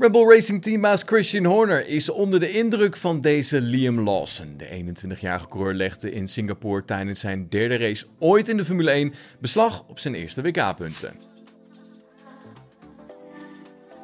Rebel 0.00 0.30
Racing 0.30 0.62
teambaas 0.62 1.02
Christian 1.02 1.44
Horner 1.44 1.88
is 1.88 2.08
onder 2.08 2.40
de 2.40 2.50
indruk 2.50 2.96
van 2.96 3.20
deze 3.20 3.60
Liam 3.60 4.00
Lawson. 4.00 4.54
De 4.56 4.94
21-jarige 4.94 5.48
coureur 5.48 5.74
legde 5.74 6.10
in 6.10 6.26
Singapore 6.26 6.84
tijdens 6.84 7.20
zijn 7.20 7.48
derde 7.48 7.76
race 7.76 8.06
ooit 8.18 8.48
in 8.48 8.56
de 8.56 8.64
Formule 8.64 8.90
1 8.90 9.14
beslag 9.40 9.84
op 9.88 9.98
zijn 9.98 10.14
eerste 10.14 10.42
WK-punten. 10.42 11.37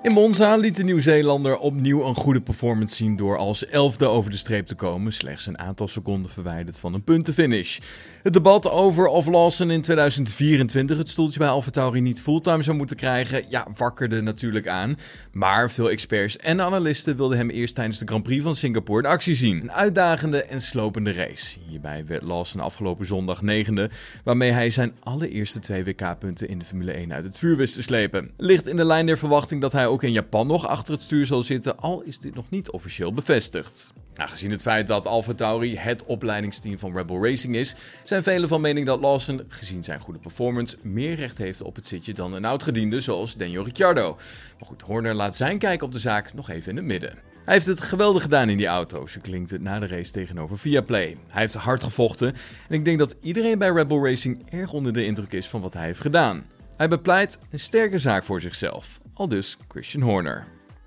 In 0.04 0.12
Monza 0.12 0.56
liet 0.56 0.76
de 0.76 0.84
Nieuw-Zeelander 0.84 1.58
opnieuw 1.58 2.04
een 2.04 2.14
goede 2.14 2.40
performance 2.40 2.94
zien 2.94 3.16
door 3.16 3.38
als 3.38 3.66
elfde 3.66 4.06
over 4.06 4.30
de 4.30 4.36
streep 4.36 4.66
te 4.66 4.74
komen, 4.74 5.12
slechts 5.12 5.46
een 5.46 5.58
aantal 5.58 5.88
seconden 5.88 6.30
verwijderd 6.30 6.78
van 6.78 6.94
een 6.94 7.04
puntenfinish. 7.04 7.78
Het 8.22 8.32
debat 8.32 8.70
over 8.70 9.06
of 9.06 9.26
Lawson 9.26 9.70
in 9.70 9.80
2024 9.80 10.98
het 10.98 11.08
stoeltje 11.08 11.38
bij 11.38 11.48
AlphaTauri 11.48 12.00
niet 12.00 12.20
fulltime 12.20 12.62
zou 12.62 12.76
moeten 12.76 12.96
krijgen, 12.96 13.44
ja, 13.48 13.66
wakkerde 13.76 14.20
natuurlijk 14.22 14.68
aan. 14.68 14.96
Maar 15.32 15.70
veel 15.70 15.90
experts 15.90 16.36
en 16.36 16.60
analisten 16.60 17.16
wilden 17.16 17.38
hem 17.38 17.50
eerst 17.50 17.74
tijdens 17.74 17.98
de 17.98 18.06
Grand 18.06 18.22
Prix 18.22 18.42
van 18.42 18.56
Singapore 18.56 19.02
in 19.02 19.08
actie 19.08 19.34
zien. 19.34 19.60
Een 19.60 19.72
uitdagende 19.72 20.42
en 20.42 20.60
slopende 20.60 21.12
race. 21.12 21.58
Hierbij 21.68 22.04
werd 22.06 22.22
Lawson 22.22 22.60
afgelopen 22.60 23.06
zondag 23.06 23.42
negende, 23.42 23.90
waarmee 24.24 24.50
hij 24.50 24.70
zijn 24.70 24.94
allereerste 25.02 25.58
twee 25.58 25.84
WK-punten 25.84 26.48
in 26.48 26.58
de 26.58 26.64
Formule 26.64 26.92
1 26.92 27.12
uit 27.12 27.24
het 27.24 27.38
vuur 27.38 27.56
wist 27.56 27.74
te 27.74 27.82
slepen. 27.82 28.30
Ligt 28.36 28.66
in 28.66 28.76
de 28.76 28.84
lijn 28.84 29.06
der 29.06 29.18
verwachting 29.18 29.60
dat 29.60 29.72
hij 29.72 29.92
ook 29.94 30.02
in 30.02 30.12
Japan 30.12 30.46
nog 30.46 30.66
achter 30.66 30.94
het 30.94 31.02
stuur 31.02 31.26
zal 31.26 31.42
zitten, 31.42 31.78
al 31.78 32.02
is 32.02 32.18
dit 32.18 32.34
nog 32.34 32.50
niet 32.50 32.70
officieel 32.70 33.12
bevestigd. 33.12 33.92
Nou, 34.14 34.30
gezien 34.30 34.50
het 34.50 34.62
feit 34.62 34.86
dat 34.86 35.06
AlphaTauri 35.06 35.76
het 35.76 36.04
opleidingsteam 36.04 36.78
van 36.78 36.96
Rebel 36.96 37.24
Racing 37.24 37.54
is, 37.54 37.74
zijn 38.04 38.22
velen 38.22 38.48
van 38.48 38.60
mening 38.60 38.86
dat 38.86 39.00
Lawson, 39.00 39.42
gezien 39.48 39.84
zijn 39.84 40.00
goede 40.00 40.18
performance, 40.18 40.76
meer 40.82 41.14
recht 41.14 41.38
heeft 41.38 41.62
op 41.62 41.74
het 41.74 41.86
zitje 41.86 42.14
dan 42.14 42.32
een 42.32 42.44
oudgediende 42.44 43.00
zoals 43.00 43.36
Daniel 43.36 43.64
Ricciardo. 43.64 44.16
Maar 44.58 44.68
goed, 44.68 44.82
Horner 44.82 45.14
laat 45.14 45.36
zijn 45.36 45.58
kijk 45.58 45.82
op 45.82 45.92
de 45.92 45.98
zaak 45.98 46.34
nog 46.34 46.50
even 46.50 46.70
in 46.70 46.76
het 46.76 46.86
midden. 46.86 47.18
Hij 47.44 47.54
heeft 47.54 47.66
het 47.66 47.80
geweldig 47.80 48.22
gedaan 48.22 48.48
in 48.48 48.56
die 48.56 48.66
auto, 48.66 49.06
zo 49.06 49.20
klinkt 49.22 49.50
het 49.50 49.62
na 49.62 49.78
de 49.78 49.86
race 49.86 50.12
tegenover 50.12 50.58
Viaplay. 50.58 51.16
Hij 51.28 51.40
heeft 51.40 51.54
hard 51.54 51.82
gevochten 51.82 52.34
en 52.68 52.74
ik 52.74 52.84
denk 52.84 52.98
dat 52.98 53.16
iedereen 53.20 53.58
bij 53.58 53.70
Rebel 53.70 54.04
Racing 54.04 54.50
erg 54.50 54.72
onder 54.72 54.92
de 54.92 55.04
indruk 55.04 55.32
is 55.32 55.48
van 55.48 55.60
wat 55.60 55.72
hij 55.72 55.84
heeft 55.84 56.00
gedaan. 56.00 56.44
Hij 56.76 56.88
bepleit 56.88 57.38
een 57.50 57.60
sterke 57.60 57.98
zaak 57.98 58.24
voor 58.24 58.40
zichzelf, 58.40 59.00
al 59.14 59.28
dus 59.28 59.56
Christian 59.68 60.02
Horner. 60.02 60.46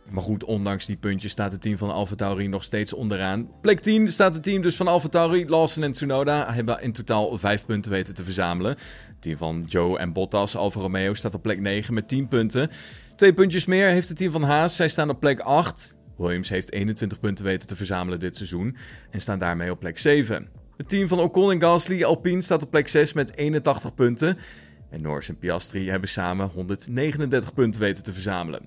Maar 0.09 0.23
goed, 0.23 0.43
ondanks 0.43 0.85
die 0.85 0.97
puntjes 0.97 1.31
staat 1.31 1.51
het 1.51 1.61
team 1.61 1.77
van 1.77 1.91
AlphaTauri 1.91 2.47
nog 2.47 2.63
steeds 2.63 2.93
onderaan. 2.93 3.49
Plek 3.61 3.79
10 3.79 4.11
staat 4.11 4.33
het 4.33 4.43
team 4.43 4.61
dus 4.61 4.75
van 4.75 4.87
AlphaTauri. 4.87 5.49
Lawson 5.49 5.83
en 5.83 5.91
Tsunoda 5.91 6.53
hebben 6.53 6.81
in 6.81 6.91
totaal 6.91 7.37
5 7.37 7.65
punten 7.65 7.91
weten 7.91 8.13
te 8.13 8.23
verzamelen. 8.23 8.71
Het 9.07 9.21
team 9.21 9.37
van 9.37 9.63
Joe 9.67 9.97
en 9.97 10.13
Bottas, 10.13 10.55
Alfa 10.55 10.79
Romeo, 10.79 11.13
staat 11.13 11.33
op 11.33 11.41
plek 11.41 11.59
9 11.59 11.93
met 11.93 12.07
10 12.07 12.27
punten. 12.27 12.69
Twee 13.15 13.33
puntjes 13.33 13.65
meer 13.65 13.87
heeft 13.89 14.07
het 14.07 14.17
team 14.17 14.31
van 14.31 14.43
Haas. 14.43 14.75
Zij 14.75 14.89
staan 14.89 15.09
op 15.09 15.19
plek 15.19 15.39
8. 15.39 15.95
Williams 16.17 16.49
heeft 16.49 16.71
21 16.71 17.19
punten 17.19 17.45
weten 17.45 17.67
te 17.67 17.75
verzamelen 17.75 18.19
dit 18.19 18.35
seizoen 18.35 18.75
en 19.11 19.21
staan 19.21 19.39
daarmee 19.39 19.71
op 19.71 19.79
plek 19.79 19.97
7. 19.97 20.49
Het 20.77 20.89
team 20.89 21.07
van 21.07 21.19
Ocon 21.19 21.51
en 21.51 21.61
Gasly 21.61 22.03
Alpine 22.03 22.41
staat 22.41 22.63
op 22.63 22.71
plek 22.71 22.87
6 22.87 23.13
met 23.13 23.35
81 23.35 23.93
punten. 23.93 24.37
En 24.89 25.01
Norris 25.01 25.29
en 25.29 25.37
Piastri 25.37 25.89
hebben 25.89 26.09
samen 26.09 26.49
139 26.53 27.53
punten 27.53 27.81
weten 27.81 28.03
te 28.03 28.13
verzamelen. 28.13 28.61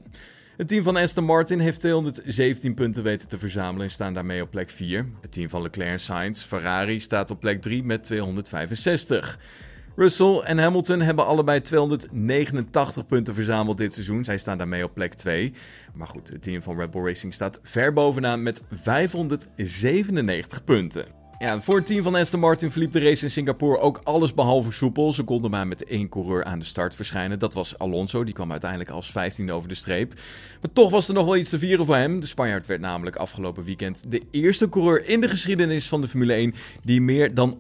Het 0.57 0.69
team 0.69 0.85
van 0.85 0.97
Aston 0.97 1.25
Martin 1.25 1.59
heeft 1.59 1.81
217 1.81 2.75
punten 2.75 3.03
weten 3.03 3.29
te 3.29 3.39
verzamelen 3.39 3.87
en 3.87 3.93
staan 3.93 4.15
daarmee 4.15 4.43
op 4.43 4.51
plek 4.51 4.71
4. 4.71 5.07
Het 5.21 5.33
team 5.33 5.48
van 5.48 5.63
Leclerc 5.63 5.91
en 5.91 6.01
Sainz, 6.01 6.43
Ferrari, 6.43 7.01
staat 7.01 7.31
op 7.31 7.41
plek 7.41 7.63
3 7.63 7.85
met 7.85 8.05
265. 8.05 9.39
Russell 9.97 10.39
en 10.39 10.59
Hamilton 10.59 11.01
hebben 11.01 11.27
allebei 11.27 11.61
289 11.61 13.07
punten 13.07 13.35
verzameld 13.35 13.79
dit 13.79 13.93
seizoen. 13.93 14.25
Zij 14.25 14.39
staan 14.39 14.59
daarmee 14.59 14.85
op 14.85 14.95
plek 14.95 15.15
2. 15.15 15.53
Maar 15.95 16.07
goed, 16.07 16.29
het 16.29 16.43
team 16.43 16.63
van 16.63 16.79
Red 16.79 16.91
Bull 16.91 17.05
Racing 17.05 17.35
staat 17.35 17.61
ver 17.63 17.93
bovenaan 17.93 18.43
met 18.43 18.61
597 18.71 20.65
punten. 20.65 21.20
Ja, 21.41 21.60
voor 21.60 21.77
het 21.77 21.86
team 21.86 22.02
van 22.02 22.14
Aston 22.14 22.41
Martin 22.41 22.70
verliep 22.70 22.92
de 22.92 23.00
race 23.00 23.24
in 23.24 23.30
Singapore 23.30 23.78
ook 23.78 24.00
alles 24.05 24.34
behalve 24.34 24.73
soepel. 24.73 25.12
Ze 25.12 25.23
konden 25.23 25.51
maar 25.51 25.67
met 25.67 25.84
één 25.84 26.08
coureur 26.08 26.45
aan 26.45 26.58
de 26.58 26.64
start 26.64 26.95
verschijnen. 26.95 27.39
Dat 27.39 27.55
was 27.55 27.78
Alonso, 27.78 28.24
die 28.24 28.34
kwam 28.34 28.51
uiteindelijk 28.51 28.90
als 28.90 29.11
15e 29.11 29.50
over 29.50 29.68
de 29.68 29.74
streep. 29.74 30.12
Maar 30.61 30.73
toch 30.73 30.90
was 30.90 31.08
er 31.08 31.14
nog 31.14 31.24
wel 31.24 31.36
iets 31.36 31.50
te 31.50 31.58
vieren 31.58 31.86
voor 31.86 31.96
hem. 31.96 32.20
De 32.20 32.27
Spanjaard 32.27 32.67
werd 32.67 32.80
namelijk 32.80 33.17
afgelopen 33.17 33.64
weekend 33.64 34.11
de 34.11 34.23
eerste 34.30 34.68
coureur 34.68 35.08
in 35.08 35.20
de 35.20 35.29
geschiedenis 35.29 35.89
van 35.89 36.00
de 36.00 36.08
Formule 36.08 36.33
1 36.33 36.55
die 36.84 37.00
meer 37.00 37.34
dan 37.34 37.58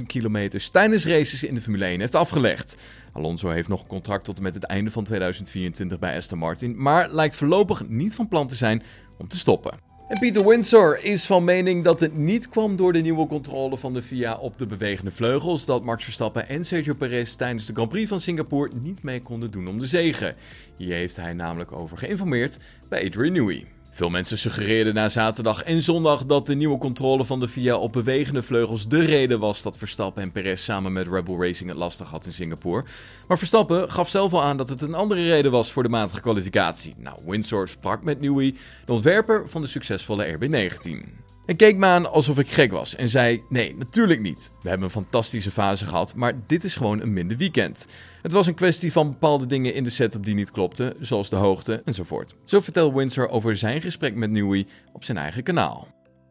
100.000 0.00 0.06
kilometer 0.06 0.70
tijdens 0.70 1.06
races 1.06 1.44
in 1.44 1.54
de 1.54 1.60
Formule 1.60 1.84
1 1.84 2.00
heeft 2.00 2.14
afgelegd. 2.14 2.76
Alonso 3.12 3.48
heeft 3.48 3.68
nog 3.68 3.80
een 3.80 3.86
contract 3.86 4.24
tot 4.24 4.36
en 4.36 4.42
met 4.42 4.54
het 4.54 4.64
einde 4.64 4.90
van 4.90 5.04
2024 5.04 5.98
bij 5.98 6.16
Aston 6.16 6.38
Martin, 6.38 6.82
maar 6.82 7.12
lijkt 7.12 7.36
voorlopig 7.36 7.88
niet 7.88 8.14
van 8.14 8.28
plan 8.28 8.46
te 8.46 8.56
zijn 8.56 8.82
om 9.18 9.28
te 9.28 9.38
stoppen. 9.38 9.87
En 10.08 10.18
Peter 10.18 10.46
Windsor 10.46 11.04
is 11.04 11.26
van 11.26 11.44
mening 11.44 11.84
dat 11.84 12.00
het 12.00 12.16
niet 12.16 12.48
kwam 12.48 12.76
door 12.76 12.92
de 12.92 13.00
nieuwe 13.00 13.26
controle 13.26 13.76
van 13.76 13.92
de 13.92 14.02
FIA 14.02 14.36
op 14.36 14.58
de 14.58 14.66
bewegende 14.66 15.10
vleugels 15.10 15.64
dat 15.64 15.84
Max 15.84 16.04
Verstappen 16.04 16.48
en 16.48 16.64
Sergio 16.64 16.94
Perez 16.94 17.34
tijdens 17.34 17.66
de 17.66 17.72
Grand 17.72 17.88
Prix 17.88 18.08
van 18.08 18.20
Singapore 18.20 18.70
niet 18.82 19.02
mee 19.02 19.22
konden 19.22 19.50
doen 19.50 19.68
om 19.68 19.78
de 19.78 19.86
zegen. 19.86 20.34
Hier 20.76 20.94
heeft 20.94 21.16
hij 21.16 21.32
namelijk 21.32 21.72
over 21.72 21.98
geïnformeerd 21.98 22.58
bij 22.88 23.06
Adrian 23.06 23.32
Newey. 23.32 23.66
Veel 23.98 24.10
mensen 24.10 24.38
suggereerden 24.38 24.94
na 24.94 25.08
zaterdag 25.08 25.62
en 25.62 25.82
zondag 25.82 26.24
dat 26.24 26.46
de 26.46 26.54
nieuwe 26.54 26.78
controle 26.78 27.24
van 27.24 27.40
de 27.40 27.48
FIA 27.48 27.76
op 27.76 27.92
bewegende 27.92 28.42
vleugels 28.42 28.88
de 28.88 29.04
reden 29.04 29.40
was 29.40 29.62
dat 29.62 29.78
Verstappen 29.78 30.22
en 30.22 30.32
Perez 30.32 30.62
samen 30.62 30.92
met 30.92 31.08
Rebel 31.08 31.42
Racing 31.42 31.68
het 31.68 31.78
lastig 31.78 32.10
had 32.10 32.26
in 32.26 32.32
Singapore. 32.32 32.84
Maar 33.28 33.38
Verstappen 33.38 33.90
gaf 33.90 34.08
zelf 34.08 34.32
al 34.32 34.42
aan 34.42 34.56
dat 34.56 34.68
het 34.68 34.82
een 34.82 34.94
andere 34.94 35.28
reden 35.28 35.50
was 35.50 35.72
voor 35.72 35.82
de 35.82 35.88
matige 35.88 36.20
kwalificatie. 36.20 36.94
Nou, 36.98 37.16
Windsor 37.26 37.68
sprak 37.68 38.02
met 38.02 38.20
Newey, 38.20 38.54
de 38.84 38.92
ontwerper 38.92 39.48
van 39.48 39.62
de 39.62 39.68
succesvolle 39.68 40.38
RB19 40.38 41.27
en 41.48 41.56
keek 41.56 41.76
me 41.76 41.86
aan 41.86 42.10
alsof 42.10 42.38
ik 42.38 42.48
gek 42.48 42.72
was 42.72 42.94
en 42.94 43.08
zei: 43.08 43.42
Nee, 43.48 43.76
natuurlijk 43.76 44.20
niet. 44.20 44.50
We 44.62 44.68
hebben 44.68 44.86
een 44.86 44.92
fantastische 44.92 45.50
fase 45.50 45.86
gehad, 45.86 46.14
maar 46.14 46.32
dit 46.46 46.64
is 46.64 46.74
gewoon 46.74 47.00
een 47.00 47.12
minder 47.12 47.36
weekend. 47.36 47.86
Het 48.22 48.32
was 48.32 48.46
een 48.46 48.54
kwestie 48.54 48.92
van 48.92 49.08
bepaalde 49.08 49.46
dingen 49.46 49.74
in 49.74 49.84
de 49.84 49.90
setup 49.90 50.24
die 50.24 50.34
niet 50.34 50.50
klopten, 50.50 50.94
zoals 51.00 51.28
de 51.28 51.36
hoogte 51.36 51.82
enzovoort. 51.84 52.34
Zo 52.44 52.60
vertelt 52.60 52.94
Windsor 52.94 53.28
over 53.28 53.56
zijn 53.56 53.80
gesprek 53.80 54.14
met 54.14 54.30
Newey 54.30 54.66
op 54.92 55.04
zijn 55.04 55.18
eigen 55.18 55.42
kanaal. 55.42 55.88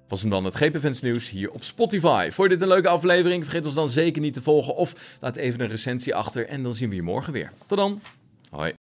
Was 0.08 0.22
hem 0.22 0.30
dan 0.30 0.46
het 0.46 0.56
GP 0.56 1.02
nieuws 1.02 1.30
hier 1.30 1.52
op 1.52 1.64
Spotify. 1.64 2.30
Vond 2.32 2.50
je 2.50 2.58
dit 2.58 2.62
een 2.62 2.74
leuke 2.74 2.88
aflevering? 2.88 3.44
Vergeet 3.44 3.66
ons 3.66 3.76
dan 3.76 3.90
zeker 3.90 4.22
niet 4.22 4.34
te 4.34 4.42
volgen 4.42 4.76
of 4.76 5.18
laat 5.22 5.36
even 5.36 5.62
een 5.62 5.70
recensie 5.70 6.16
achter 6.16 6.48
en 6.48 6.64
dan 6.64 6.76
zien 6.76 6.90
we 6.90 6.96
je 6.96 7.02
morgen 7.02 7.34
weer. 7.34 7.52
Tot 7.66 7.78
dan. 7.78 8.02
Hoi. 8.50 8.74